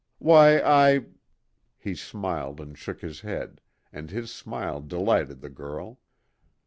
"Why, 0.17 0.59
I" 0.59 1.05
He 1.77 1.93
smiled 1.93 2.59
and 2.59 2.75
shook 2.75 3.01
his 3.01 3.19
head, 3.21 3.61
and 3.93 4.09
his 4.09 4.31
smile 4.31 4.81
delighted 4.81 5.41
the 5.41 5.49
girl. 5.51 5.99